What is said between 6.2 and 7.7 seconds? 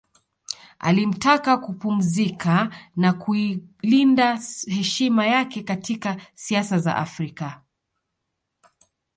siasa za Afrika